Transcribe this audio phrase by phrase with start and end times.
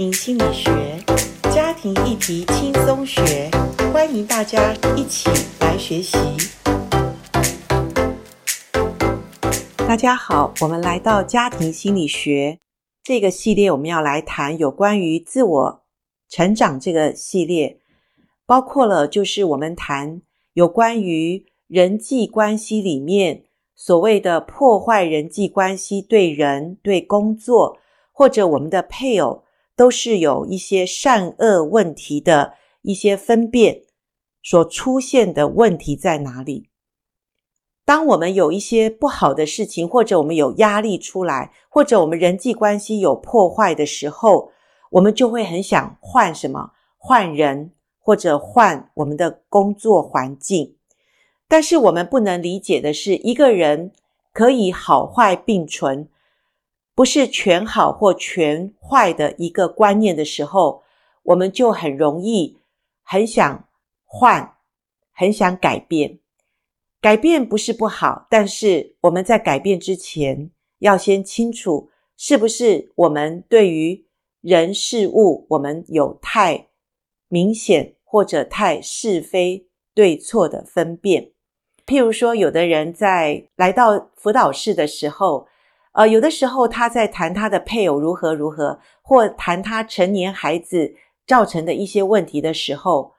[0.00, 0.70] 心理学，
[1.52, 3.50] 家庭议题轻松学，
[3.92, 5.28] 欢迎大家一起
[5.60, 6.16] 来学习。
[9.76, 12.60] 大家好，我们来到家庭心理学
[13.02, 15.82] 这个系列，我们要来谈有关于自我
[16.28, 17.80] 成长这个系列，
[18.46, 20.22] 包括了就是我们谈
[20.52, 23.42] 有关于人际关系里面
[23.74, 27.76] 所谓的破坏人际关系对人、对工作。
[28.12, 29.44] 或者我们的配偶
[29.80, 33.80] 都是有一些善恶问题的一些分辨
[34.42, 36.68] 所出现的问题在哪里？
[37.86, 44.52] 当我们有一些不好的事情，或者我们有压力出来，或者我们人际关系有破坏的时候，
[44.90, 46.72] 我们就会很想换什么？
[46.98, 50.76] 换人，或者换我们的工作环境。
[51.48, 53.92] 但是我们不能理解的是，一个人
[54.34, 56.06] 可以好坏并存。
[57.00, 60.82] 不是全好或全坏的一个观念的时候，
[61.22, 62.58] 我们就很容易
[63.02, 63.66] 很想
[64.04, 64.56] 换，
[65.10, 66.18] 很想改变。
[67.00, 74.04] 改变不是不好，但是我们在改变之前，要先清楚是不是我们对于
[74.42, 76.68] 人事物，我们有太
[77.28, 81.30] 明显或者太是非对错的分辨。
[81.86, 85.48] 譬如说，有的人在来到辅导室的时候，
[85.92, 90.94] 呃，有的时候他在谈他的配偶如何如何，或谈他成年孩子
[91.26, 93.12] 造成的一些问题的时候，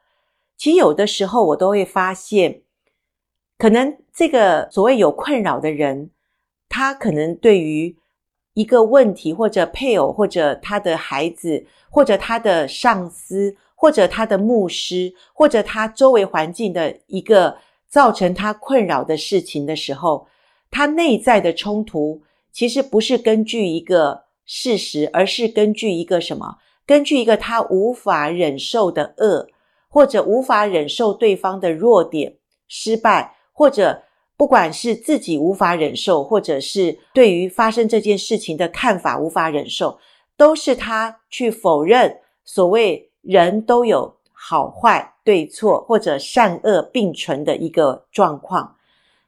[0.55, 2.61] 其实有的时候我都会发现，
[3.57, 6.11] 可能这个所谓有困扰的人，
[6.69, 7.97] 他可能对于
[8.53, 17.57] 一个问题，或者配偶，或者他的孩子，或者他的上司，或者他的牧师，或者他周围环境的一个
[17.89, 20.25] 造成他困扰的事情的时候，
[20.69, 22.21] 他内在的冲突。
[22.51, 26.57] 其实不是根据一个事实，而是根据一个什么？
[26.85, 29.47] 根据一个他无法忍受的恶，
[29.87, 32.35] 或者无法忍受对方的弱点、
[32.67, 34.03] 失败，或者
[34.35, 39.99] 不管是自己无法忍受，或者是对于发生这件事情的看法无法忍受，
[40.35, 48.75] 都是他去否认所谓人都有好坏、对错，或者善恶并存的一个状况。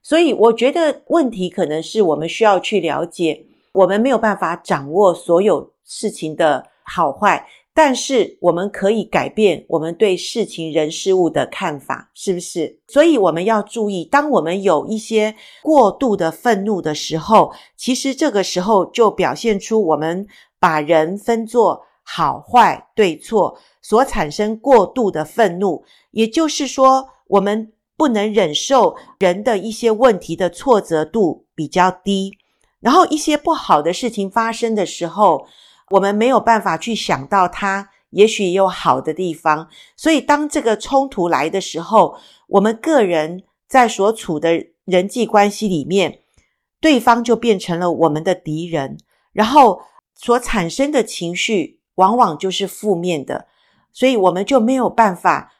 [0.05, 12.77] 所以，我觉得问题可能是我们需要去了解，我们没有办法掌握所有事情的好坏，但是我们可以改变我们对事情、人、事物的看法，是不是？
[12.85, 20.27] 所以，我们要注意，当我们有一些过度的愤怒的时候，其实这个时候就表现出我们
[20.59, 27.71] 把人分作好坏、对错所产生过度的愤怒，也就是说，我们。
[27.95, 32.37] 不能忍受人的一些问题的挫折度比较低，
[32.79, 35.45] 然后一些不好的事情发生的时候，
[35.91, 39.69] 我们没有办法去想到它也许有好的地方。
[39.95, 42.17] 所以当这个冲突来的时候，
[42.47, 46.19] 我们个人在所处的人际关系里面，
[46.81, 48.97] 对方就变成了我们的敌人，
[49.31, 49.81] 然后
[50.15, 53.47] 所产生的情绪往往就是负面的，
[53.91, 55.51] 所以我们就没有办法。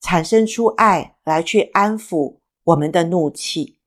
[0.00, 3.78] 产生出爱来去安抚我们的怒气，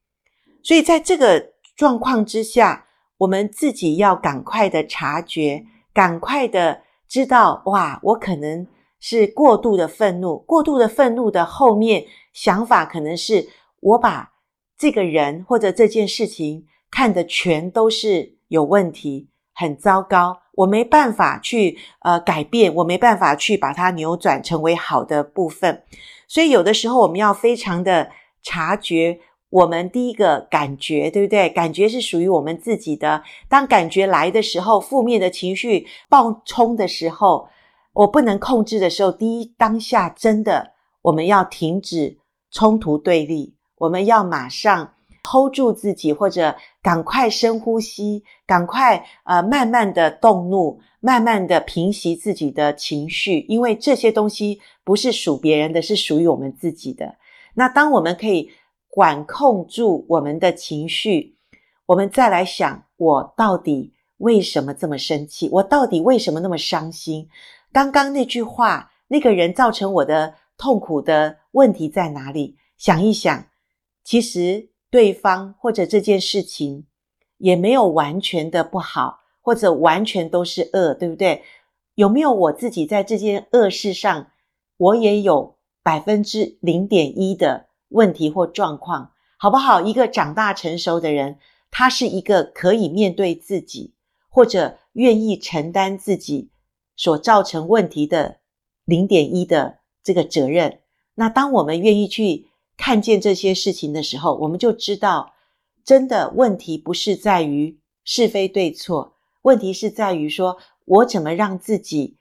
[0.61, 2.85] 所以在这个状况之下，
[3.17, 8.67] 我们自己要赶快的察觉，赶快的知道，哇，我可能
[8.99, 13.49] 是过度的愤怒，过度的愤怒的后面想法可能是
[13.79, 14.33] 我把
[14.78, 19.29] 这个人或者这件事情看的全都是有问题，
[19.61, 20.41] 很糟糕。
[20.53, 25.83] 我没办法去呃改变，我没办法去把它扭转成为好的部分，
[26.27, 28.11] 所以有的时候我们要非常的
[28.44, 29.17] 察觉
[29.49, 31.49] 我们第一个感觉，对不对？
[31.49, 33.23] 感觉是属于我们自己的。
[33.47, 37.47] 当感觉来的时候，负面的情绪暴冲的时候，
[37.93, 40.73] 我不能控制的时候，第一当下真的
[41.03, 42.17] 我们要停止
[42.51, 44.93] 冲突对立，我们要马上。
[45.23, 57.16] Hold 住自己，或者赶快深呼吸，赶快呃慢慢的动怒，慢慢的平息自己的情绪，因为这些东西不是属别人的，是属于我们自己的。
[57.53, 58.49] 那当我们可以
[58.90, 61.37] 管控住我们的情绪，
[61.85, 65.47] 我们再来想，我到底为什么这么生气？
[65.51, 67.29] 我到底为什么那么伤心？
[67.72, 72.57] 刚刚那句话，那个人造成我的痛苦的问题在哪里？
[72.78, 73.46] 想一想，
[74.03, 74.71] 其实。
[74.91, 76.85] 对方或者这件事情
[77.38, 81.41] 也没有完全的不好，或者完全都是恶，对不对？
[81.96, 84.32] 有没有我自己在这件恶事上，
[84.78, 89.82] 我也有百分之零点一的问题或状况，好不好？
[89.82, 91.40] 一个长大成熟的人，
[91.72, 93.94] 他是一个可以面对自己，
[94.29, 96.52] 或者愿意承担自己
[96.96, 98.40] 所造成问题的
[98.85, 100.79] 零点一的这个责任。
[101.16, 102.50] 那当我们愿意去
[102.81, 105.33] 看见这些事情的时候，我们就知道，
[105.85, 109.13] 真的问题不是在于是非对错，
[109.43, 112.17] 问题是在于说我怎么让自己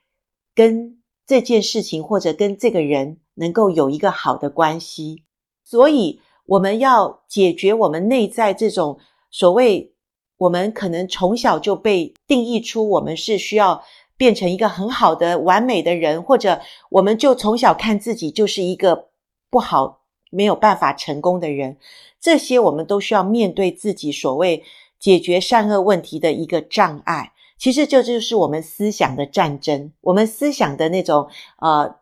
[0.55, 5.25] 跟这件事情或者跟这个人能够有一个好的关系。
[5.65, 8.99] 所以我们要解决我们内在这种
[9.31, 9.95] 所谓
[10.37, 13.83] 我们可能从小就被定义出我们是需要。
[14.21, 16.61] 变成一个很好的、完美的人，或者
[16.91, 19.09] 我们就从小看自己就是一个
[19.49, 20.00] 不好、
[20.31, 21.77] 没有办法成功的人，
[22.19, 24.65] 这些我们都需要面对自己所谓
[24.99, 27.33] 解决善恶问题的一个障碍。
[27.59, 31.29] 其实这就是我们思想的战争，我们思想的那种
[31.59, 31.97] 呃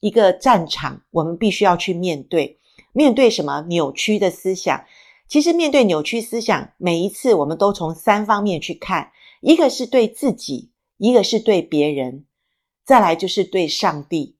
[0.00, 2.58] 一个战场，我们必须要去面对。
[2.92, 4.84] 面对什么扭曲的思想？
[5.28, 10.70] 其实面对扭曲思想，每一次我们都从三方面去看，一个是对自己。
[11.00, 12.24] 一个是对别人，
[12.84, 14.34] 再来就是对上帝。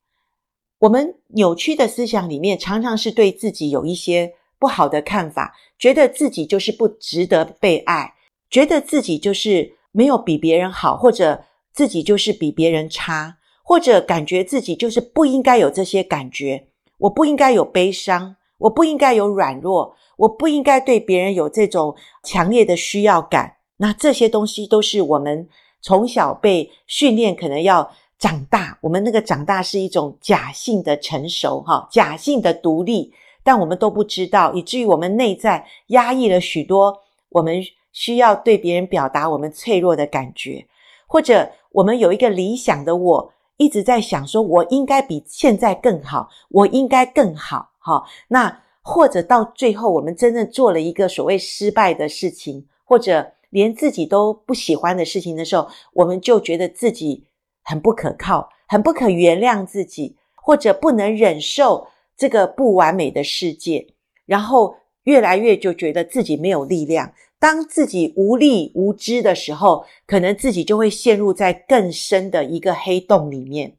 [0.81, 8.15] 我们扭曲的思想里面，常常是对自己有一些不好的看法，觉得自己就是不值得被爱，
[8.49, 16.69] 觉得自己就是没有比别人好，或者自己就是比别人差，或者感觉自己就是不应该有这些感觉。
[16.99, 23.57] 我不应该有悲伤，我不应该有软弱，我不应该对别人有这种强烈的需要感。
[23.79, 25.49] 那这些东西都是我们。
[25.81, 28.76] 从小被训练，可能要长大。
[28.81, 33.12] 我们那个长大是一种假性的成熟，哈，假性的独立，
[33.43, 36.97] 但我们都不知道，以至于我们内在压抑了许多
[37.31, 37.62] 我们
[37.93, 40.67] 需要对别人表达我们脆弱的感觉，
[41.06, 48.05] 或者我们有一个理想的我，一直在想说，我应该比现在更好，我应该更好，哈。
[48.29, 53.32] 那或者到最后，我们真正做了一个所谓失败的事情，或者。
[53.50, 57.25] 连自己都不喜欢的事情的时候，我们就觉得自己
[57.69, 61.87] 很不可靠，很不可原谅自己，或者不能忍受
[62.17, 63.88] 这个不完美的世界，
[64.25, 67.12] 然后越来越就觉得自己没有力量。
[67.38, 73.76] 当自己无力无知的时候，可能自己就会陷入在更深的一个黑洞里面。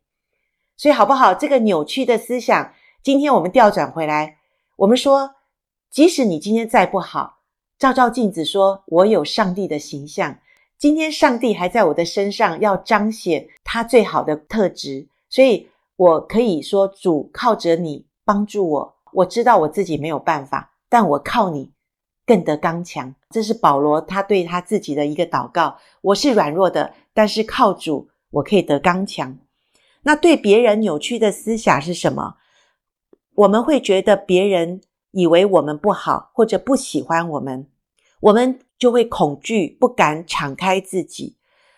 [0.77, 1.33] 所以，好不好？
[1.33, 2.71] 这个扭曲的思想，
[3.03, 4.37] 今天我们调转回来，
[4.77, 5.31] 我们说，
[5.89, 7.39] 即使你今天再不好。
[7.79, 10.37] 照照镜子，说：“我有上帝的形象。
[10.79, 15.67] 今天上帝还在我的身上，要彰显他最好的特质，所以
[15.97, 18.95] 我可以说：主靠着你帮助我。
[19.11, 21.69] 我知道我自己没有办法，但我靠你
[22.25, 23.13] 更得刚强。
[23.29, 25.77] 这是保罗他对他自己的一个祷告。
[25.99, 29.37] 我是软弱的，但是靠主，我可以得刚强。
[30.03, 32.37] 那对别人扭曲的思想是什么？
[33.35, 34.79] 我们会觉得别人。”
[35.11, 37.67] 以为我们不好，或者不喜欢我们，
[38.19, 41.35] 我们就会恐惧，不敢敞开自己，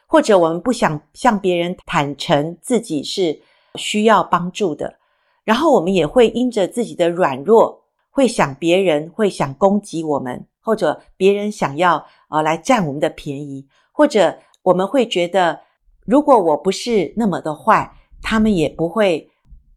[0.08, 3.42] 或者我们不想向别人坦诚自己是
[3.76, 5.00] 需要帮助的。
[5.44, 15.62] 然后我们也会因着自己的软弱，会想别人会想攻击我们，或者别人想要呃来占我们的便宜，或者我们会觉得，
[16.06, 19.32] 如果我不是那么的坏，他们也不会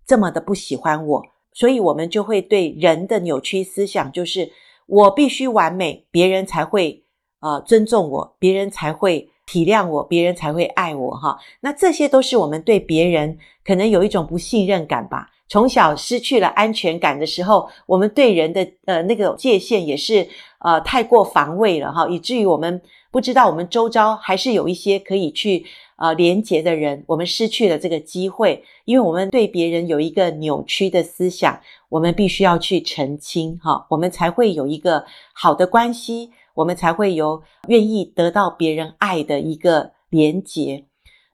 [0.06, 1.22] 这么的不喜欢我。
[1.54, 4.50] 所以，我们就会对人的扭曲思想，就是
[4.86, 7.03] 我必须完美，别人才会
[7.44, 11.38] 呃尊重我，别人才会体谅我，别人才会爱我哈。
[11.60, 15.28] 那这些都是我们对别人可能有一种不信任感吧。
[15.46, 20.26] 从小失去了安全感的时候，我们对人的呃那个界限也是
[20.60, 22.80] 呃太过防卫了哈，以至于我们
[23.10, 25.66] 不知道我们周遭还是有一些可以去。
[25.96, 40.86] 呃，连结的人，我们失去了这个机会，因为我们对别人有一个扭曲的思想，我们必须要去澄清，哈，我们才会有一个好的关系，我们才会有愿意得到别人爱的一个连结。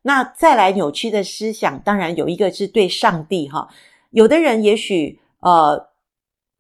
[0.02, 3.68] 那再来扭曲的思想，当然有一个是对上帝，哈，
[4.10, 5.90] 有的人也许呃。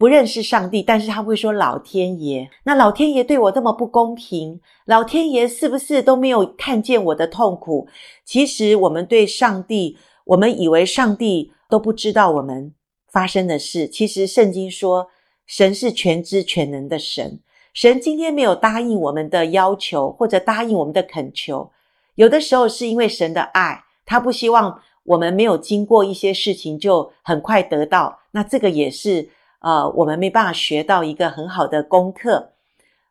[0.00, 7.86] 不认识上帝，但是他会说老天爷，那老天爷对我这么不公平，老天爷是不是都没有看见我的痛苦？
[8.24, 12.72] 其实我们对上帝，我们以为上帝都不知道我们
[13.12, 13.86] 发生的事。
[13.86, 15.08] 其实圣经说，
[15.44, 17.42] 神是全知全能的神。
[17.72, 21.70] 神今天没有答应我们的要求，或者答应我们的恳求，
[22.14, 28.20] 有的时候是因为神的爱，他不希望我们没有经过一些事情就很快得到。
[28.32, 29.30] 那这个也是。
[29.62, 32.52] 呃，我们没办法学到一个很好的功课。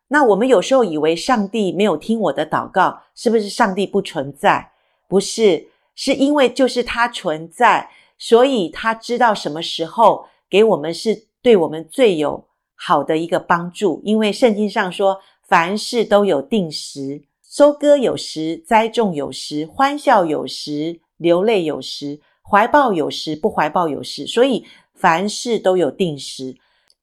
[0.08, 4.72] 那我们有时候以为上帝没有听我的祷告，是不是上帝不存在？
[5.06, 7.88] 不是，是因为就是他存在，
[8.18, 12.44] 所以他知道什么时候给我们是对我们最有
[12.82, 14.00] 好的一个帮助。
[14.02, 24.26] 因为圣经上说，凡事都有定时，收割有时，栽种有时，欢笑有时，流泪有时，怀抱有时，不怀抱有时。
[24.26, 26.56] 所以凡事都有定时。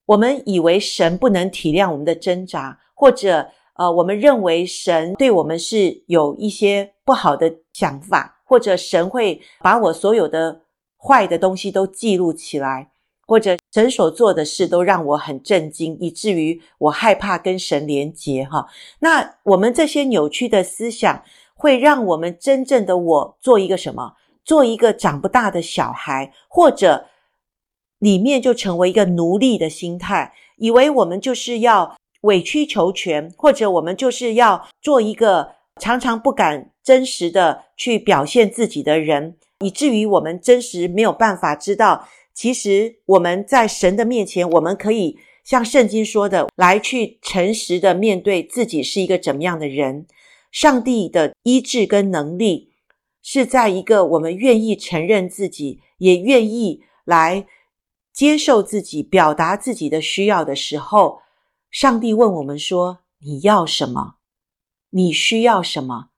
[0.07, 10.61] 我们以为神不能体谅我们的挣扎，或者呃，我们认为神对我们是有一些不好的想法，或者神会把我所有的
[10.97, 12.89] 坏的东西都记录起来。
[13.27, 18.67] 或者神所做的事都让我很震惊，以至于我害怕跟神连结哈。
[18.99, 24.13] 那我们这些扭曲的思想，会让我们真正的我做一个什么？
[24.45, 27.07] 做一个长不大的小孩，或者
[27.99, 42.07] 里面就成为一个奴隶的心态，以为我们就是要委曲求全，或者我们就是要做一个常常不敢真实的去表现自己的人，以至于我们真实没有办法知道。
[42.37, 50.05] 其实我们在神的面前，我们可以像圣经说的，来去诚实的面对自己是一个怎么样的人。
[50.51, 52.73] 上帝的医治跟能力
[53.23, 57.47] 是在一个我们愿意承认自己，也愿意来
[58.13, 61.21] 接受自己，表达自己的需要的时候。
[61.71, 64.17] 上帝问我们说：“你要什么？
[64.91, 66.09] 你需要什么？”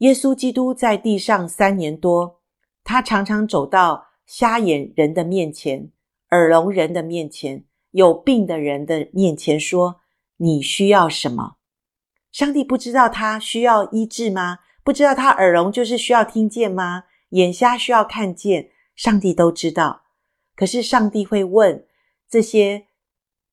[0.00, 2.42] 耶稣基督在地上三年多，
[2.84, 4.09] 他常常走到。
[4.30, 5.90] 瞎眼人的面前，
[6.30, 10.02] 耳聋人的面前，有病的人的面前说
[10.38, 11.56] ：“你需要什么？”
[12.30, 14.60] 上帝不知道他需要医治吗？
[14.84, 17.06] 不知道他耳聋就是需要听见吗？
[17.30, 18.70] 眼瞎需要看见？
[18.94, 20.02] 上帝都知道。
[20.54, 21.84] 可是上帝会问
[22.28, 22.86] 这些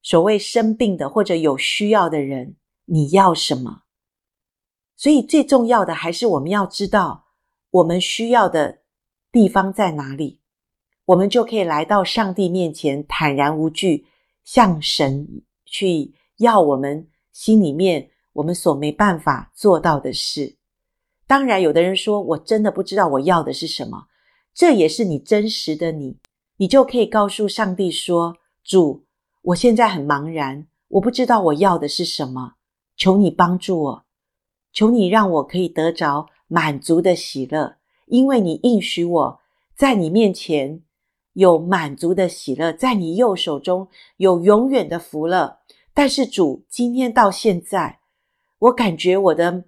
[0.03, 2.55] 所谓生病的或者有需要的人
[2.85, 3.81] ：“你要什么？”
[4.95, 7.25] 所以最重要的还是我们要知道
[7.71, 8.83] 我们需要的
[9.31, 10.39] 地方在哪里。
[11.07, 14.05] 我们就可以来到上帝面前，坦然无惧，
[14.43, 20.57] 向神去要我们心里面我们所没办法做到的事。
[21.25, 24.07] 当然，有的人说，我真的不知道我要的是什么，
[24.53, 26.17] 这也是你真实的你，
[26.57, 29.05] 你就可以告诉上帝说：“主，
[29.43, 32.55] 我现在很茫然，我不知道我要的是什么，
[32.97, 34.05] 求你帮助我，
[34.73, 39.39] 求你让我可以得着满足的喜乐，因为你应许我
[39.73, 40.83] 在你面前。”
[41.37, 45.59] 有满足的喜乐，在你右手中有永远的福乐。
[45.93, 47.99] 但是主，今天到现在，
[48.57, 49.65] 我感觉我的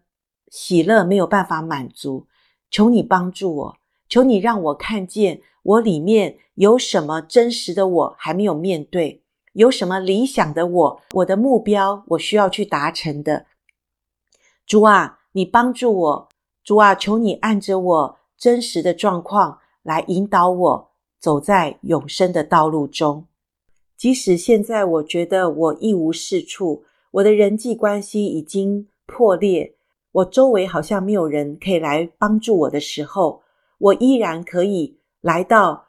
[0.50, 2.26] 喜乐没有办法满足，
[2.72, 9.22] 求你帮助我，求你让我看见我里面有什么真实的我还没有面对，
[9.54, 13.46] 有什么理想的我，我的目标我需要去达成的。
[14.66, 16.30] 主啊，你帮助我，
[16.64, 20.89] 主啊，求你按着我真实的状况来引导我。
[21.20, 23.28] 走在永生的道路中，
[23.98, 29.76] 即使现在我觉得我一无是处，我的人际关系已经破裂，
[30.14, 33.44] 我周围好像没有人可以来帮助我的时候，
[33.80, 35.88] 我依然可以来到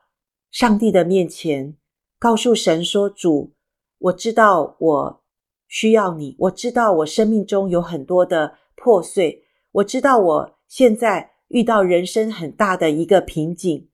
[0.51, 1.77] 上帝的面前，
[2.19, 3.53] 告诉神说：“主，
[3.99, 5.23] 我知道我
[5.69, 13.87] 需要你，我知道我生命中有很多的破碎，我知道我现在遇到人生很大的一个瓶颈。”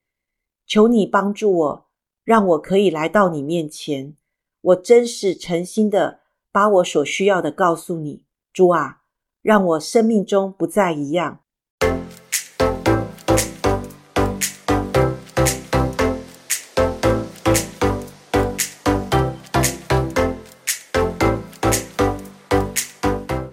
[0.66, 1.86] 求你帮助我，
[2.24, 4.16] 让我可以来到你面前。
[4.60, 6.20] 我真是诚心的
[6.50, 9.02] 把我所需要的告诉你，主啊，
[9.42, 11.40] 让我生命中不再一样。